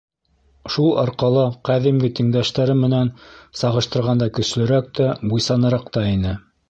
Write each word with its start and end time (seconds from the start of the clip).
Шул 0.75 0.87
арҡала 1.01 1.43
ҡәҙимге 1.69 2.09
тиңдәштәре 2.19 2.77
менән 2.79 3.11
сағыштырғанда 3.63 4.29
көслөрәк 4.39 4.93
тә, 5.01 5.11
буйсаныраҡ 5.35 5.93
та 5.99 6.09
ине. 6.15 6.35